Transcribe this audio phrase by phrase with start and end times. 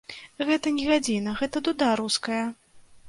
[0.47, 2.43] Гэта не гадзіна, гэта дуда руская.